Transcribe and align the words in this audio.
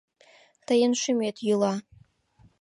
Тыйын 0.65 0.93
шӱмет 1.01 1.37
йӱла. 1.45 1.75